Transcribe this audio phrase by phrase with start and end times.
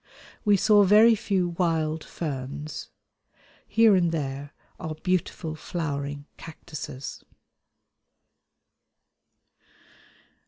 [0.43, 2.89] We saw very few wild ferns.
[3.67, 7.23] Here and there are beautiful flowering cactuses.